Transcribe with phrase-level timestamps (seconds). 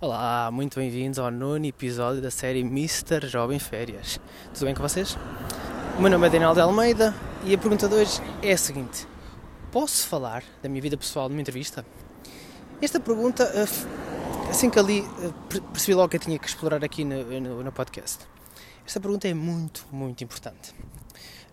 [0.00, 3.26] Olá, muito bem-vindos ao nono episódio da série Mr.
[3.26, 4.20] Jovem Férias.
[4.54, 5.18] Tudo bem com vocês?
[5.98, 7.12] O meu nome é Daniel de Almeida
[7.42, 9.08] e a pergunta de hoje é a seguinte:
[9.72, 11.84] Posso falar da minha vida pessoal numa entrevista?
[12.80, 17.04] Esta pergunta, eh, assim que ali eh, percebi logo que eu tinha que explorar aqui
[17.04, 18.24] no, no, no podcast.
[18.86, 20.72] Esta pergunta é muito, muito importante.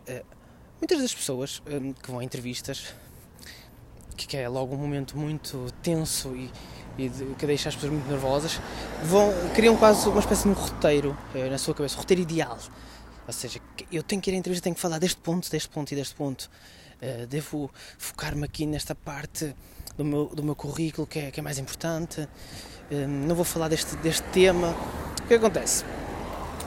[0.06, 0.24] Eh,
[0.80, 1.64] muitas das pessoas
[2.00, 2.94] que vão a entrevistas,
[4.16, 6.52] que é logo um momento muito tenso e
[6.98, 8.60] e que deixa as pessoas muito nervosas,
[9.04, 12.58] vão, criam quase uma espécie de um roteiro é, na sua cabeça, um roteiro ideal.
[13.28, 13.60] Ou seja,
[13.92, 16.16] eu tenho que ir à entrevista, tenho que falar deste ponto, deste ponto e deste
[16.16, 16.50] ponto.
[17.02, 19.54] Uh, devo focar-me aqui nesta parte
[19.98, 22.22] do meu, do meu currículo que é, que é mais importante.
[22.22, 24.76] Uh, não vou falar deste, deste tema.
[25.24, 25.84] O que acontece?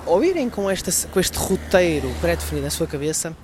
[0.04, 3.36] Ao irem com, esta, com este roteiro pré-definido na sua cabeça,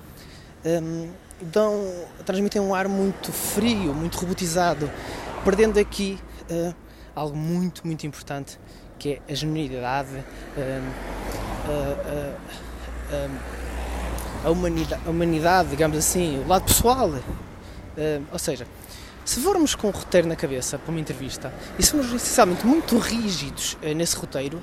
[0.65, 1.09] um,
[1.41, 4.91] dão, transmitem um ar muito frio, muito robotizado,
[5.43, 6.75] perdendo aqui uh,
[7.15, 8.59] algo muito, muito importante
[8.97, 10.15] que é a genuinidade,
[10.57, 10.91] uh,
[14.43, 17.11] a, humanidade, a humanidade, digamos assim, o lado pessoal.
[18.31, 18.65] ou seja,
[19.25, 22.97] se formos com um roteiro na cabeça para uma entrevista e se formos essencialmente muito
[22.97, 24.61] rígidos nesse roteiro,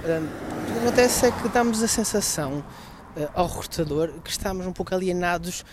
[0.00, 2.64] o que acontece é que damos a sensação
[3.34, 5.64] ao recrutador que estamos um pouco alienados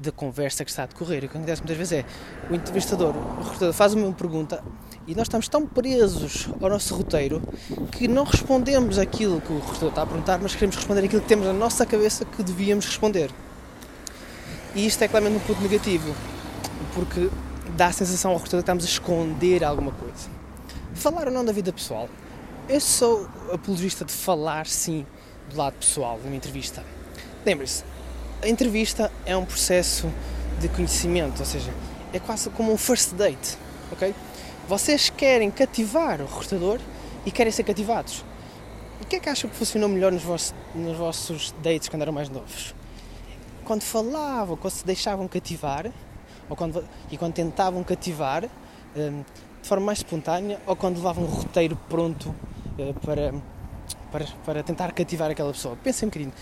[0.00, 1.24] da conversa que está a decorrer.
[1.24, 2.04] O que acontece muitas vezes é
[2.50, 4.64] o entrevistador, o recrutador faz uma pergunta
[5.06, 7.42] e nós estamos tão presos ao nosso roteiro
[7.92, 11.28] que não respondemos aquilo que o recrutador está a perguntar, mas queremos responder aquilo que
[11.28, 13.30] temos na nossa cabeça que devíamos responder.
[14.74, 16.14] E isto é claramente um ponto negativo,
[16.94, 17.28] porque
[17.76, 20.30] dá a sensação ao recrutador que estamos a esconder alguma coisa.
[20.94, 22.08] Falar ou não da vida pessoal.
[22.68, 25.04] Eu sou apologista de falar, sim,
[25.50, 26.84] do lado pessoal, numa entrevista.
[27.44, 27.82] Lembre-se,
[28.42, 30.10] a entrevista é um processo
[30.60, 31.72] de conhecimento, ou seja,
[32.12, 33.56] é quase como um first date,
[33.92, 34.14] ok?
[34.68, 36.80] Vocês querem cativar o recrutador
[37.26, 38.24] e querem ser cativados.
[39.00, 42.12] O que é que acham que funcionou melhor nos vossos, nos vossos dates quando eram
[42.12, 42.74] mais novos?
[43.64, 45.90] Quando falavam, quando se deixavam cativar,
[46.48, 48.44] ou quando, e quando tentavam cativar
[48.96, 49.22] um,
[49.62, 52.34] de forma mais espontânea, ou quando levavam um roteiro pronto
[52.78, 53.34] uh, para,
[54.10, 55.76] para, para tentar cativar aquela pessoa.
[55.82, 56.32] Pensem um bocadinho.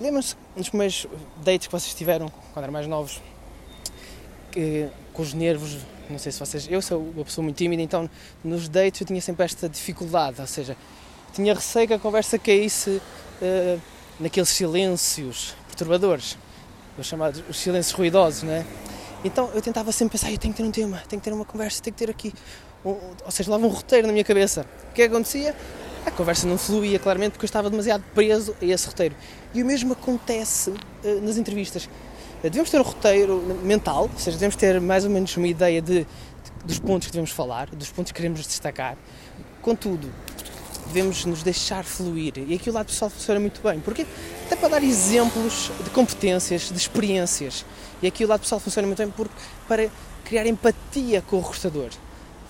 [0.00, 1.06] Lembram-se dos primeiros
[1.44, 3.20] dates que vocês tiveram quando eram mais novos,
[4.50, 5.76] que, com os nervos,
[6.08, 6.66] não sei se vocês.
[6.70, 8.08] Eu sou uma pessoa muito tímida, então
[8.42, 10.74] nos dates eu tinha sempre esta dificuldade, ou seja,
[11.34, 12.90] tinha receio que a conversa caísse
[13.42, 13.80] uh,
[14.18, 16.38] naqueles silêncios perturbadores,
[16.98, 18.64] os chamados os silêncios ruidosos, não é?
[19.22, 21.44] Então eu tentava sempre pensar, eu tenho que ter um tema, tenho que ter uma
[21.44, 22.32] conversa, tenho que ter aqui,
[22.86, 24.62] um, ou seja, levava um roteiro na minha cabeça.
[24.90, 25.54] O que, é que acontecia?
[26.04, 29.14] A conversa não fluía claramente porque eu estava demasiado preso a esse roteiro.
[29.54, 30.76] E o mesmo acontece uh,
[31.22, 31.84] nas entrevistas.
[31.84, 35.82] Uh, devemos ter um roteiro mental, ou seja, devemos ter mais ou menos uma ideia
[35.82, 36.06] de, de,
[36.64, 38.96] dos pontos que devemos falar, dos pontos que queremos destacar.
[39.60, 40.10] Contudo,
[40.86, 42.34] devemos nos deixar fluir.
[42.36, 43.80] E aqui o lado pessoal funciona muito bem.
[43.80, 44.06] Porque
[44.46, 47.64] até para dar exemplos de competências, de experiências.
[48.02, 49.34] E aqui o lado pessoal funciona muito bem porque,
[49.68, 49.88] para
[50.24, 51.90] criar empatia com o recrutador.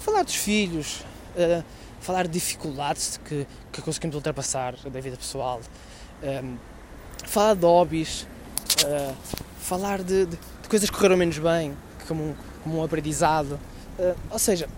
[0.00, 1.04] Falar dos filhos,
[1.36, 1.62] uh,
[2.00, 5.60] falar de dificuldades que, que conseguimos ultrapassar da vida pessoal,
[6.22, 6.56] um, ehm,
[7.26, 8.26] falar de hobbies,
[8.84, 9.14] uh,
[9.58, 11.76] falar de, de, de, coisas que correram menos bem,
[12.08, 12.34] como um,
[12.64, 13.60] como um aprendizado.
[13.98, 14.68] Uh, ou seja,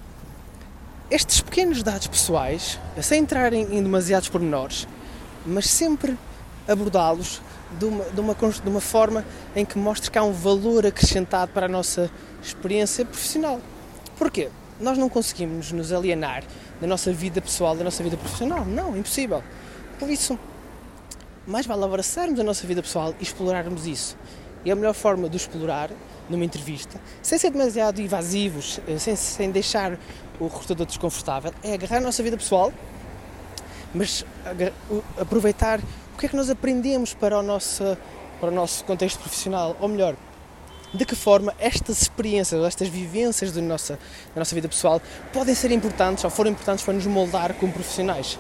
[1.11, 4.89] estes pequenos dados pessoais, sem entrar em, em demasiados pormenores,
[5.47, 6.19] mas sempre
[6.67, 7.41] abordá-los
[7.79, 9.25] de uma, de, uma, de uma forma
[9.55, 12.11] em que mostre que há um valor acrescentado para a nossa
[12.43, 13.61] experiência profissional.
[14.19, 14.51] Porquê?
[14.83, 16.43] Nós não conseguimos nos alienar
[16.81, 18.65] da nossa vida pessoal, da nossa vida profissional.
[18.65, 19.43] Não, impossível.
[19.99, 20.37] Por isso,
[21.47, 24.17] mais vale abraçarmos a nossa vida pessoal e explorarmos isso.
[24.65, 25.91] E a melhor forma de explorar
[26.29, 29.99] numa entrevista, sem ser demasiado invasivos, eh, sem, sem deixar
[30.41, 32.73] o recrutador desconfortável, é agarrar a nossa vida pessoal,
[33.95, 34.25] mas
[35.21, 35.81] aproveitar
[36.15, 37.97] o que é que nós aprendemos para o nosso,
[38.41, 40.17] para o nosso contexto profissional, ou melhor,
[40.95, 43.99] de que forma estas experiências, estas vivências da nossa,
[44.35, 45.01] da nossa vida pessoal
[45.33, 48.39] podem ser importantes ou foram importantes para nos moldar como profissionais.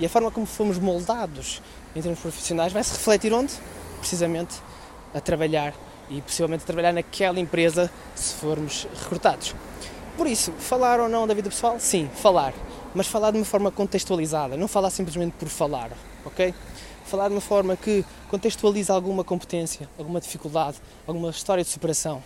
[0.00, 1.62] E a forma como fomos moldados
[1.94, 3.52] em termos profissionais vai se refletir onde?
[4.00, 4.56] Precisamente
[5.14, 5.72] a trabalhar
[6.10, 9.54] e possivelmente a trabalhar naquela empresa se formos recrutados.
[10.16, 11.76] Por isso, falar ou não da vida pessoal?
[11.78, 12.52] Sim, falar.
[12.94, 15.90] Mas falar de uma forma contextualizada, não falar simplesmente por falar,
[16.24, 16.54] ok?
[17.04, 22.22] Falar de uma forma que contextualiza alguma competência, alguma dificuldade, alguma história de superação,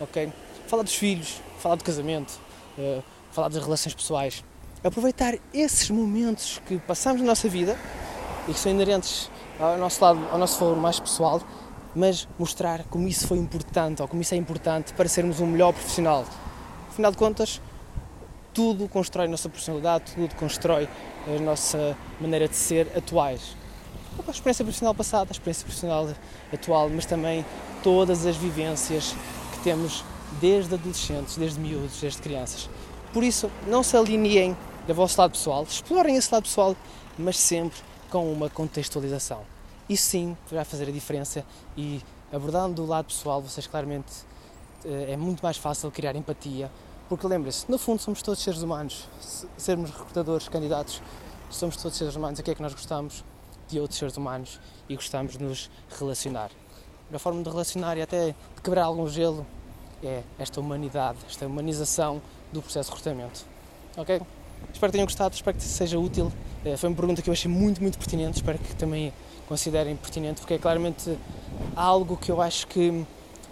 [0.00, 0.32] ok?
[0.66, 2.40] Falar dos filhos, falar do casamento,
[2.78, 4.44] uh, falar das relações pessoais.
[4.82, 7.78] Aproveitar esses momentos que passamos na nossa vida
[8.48, 11.40] e que são inerentes ao nosso lado, ao nosso valor mais pessoal,
[11.94, 15.72] mas mostrar como isso foi importante ou como isso é importante para sermos um melhor
[15.72, 16.24] profissional.
[16.88, 17.60] Afinal de contas,
[18.52, 20.88] tudo constrói a nossa personalidade, tudo constrói
[21.26, 23.56] a nossa maneira de ser atuais.
[24.26, 26.08] A experiência profissional passada, a experiência profissional
[26.52, 27.44] atual, mas também
[27.82, 29.14] todas as vivências
[29.52, 30.04] que temos
[30.40, 32.68] desde adolescentes, desde miúdos, desde crianças.
[33.12, 34.56] Por isso, não se alinhem
[34.86, 36.76] do vosso lado pessoal, explorem esse lado pessoal,
[37.18, 37.78] mas sempre
[38.10, 39.42] com uma contextualização.
[39.88, 41.44] Isso sim vai fazer a diferença
[41.76, 42.00] e
[42.32, 44.12] abordando o lado pessoal, vocês claramente
[44.84, 46.70] eh, é muito mais fácil criar empatia,
[47.08, 51.02] porque lembrem-se, no fundo somos todos seres humanos, se sermos recrutadores, candidatos,
[51.50, 53.22] somos todos seres humanos, o que é que nós gostamos
[53.68, 56.50] de outros seres humanos e gostamos de nos relacionar.
[57.12, 59.46] A forma de relacionar e até de quebrar algum gelo
[60.02, 62.20] é esta humanidade, esta humanização
[62.52, 63.44] do processo de recrutamento.
[63.96, 64.20] Ok?
[64.72, 66.32] Espero que tenham gostado, espero que seja útil.
[66.64, 69.12] Eh, foi uma pergunta que eu achei muito, muito pertinente, espero que também
[69.48, 71.16] considerem pertinente, porque é claramente
[71.76, 73.04] algo que eu acho que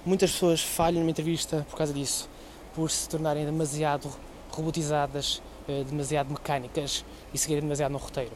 [0.04, 2.28] muitas pessoas falham numa entrevista por causa disso,
[2.74, 4.10] por se tornarem demasiado
[4.50, 8.32] robotizadas, eh, demasiado mecânicas e seguirem demasiado no roteiro.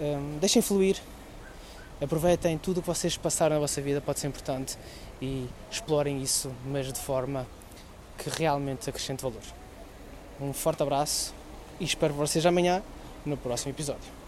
[0.00, 0.96] Ehm, deixem fluir,
[2.00, 4.76] aproveitem tudo o que vocês passaram na vossa vida, pode ser importante,
[5.20, 7.46] e explorem isso, mas de forma
[8.18, 9.42] que realmente acrescente valor.
[10.40, 11.34] Um forte abraço
[11.80, 12.82] e espero vocês amanhã
[13.24, 14.25] no próximo episódio.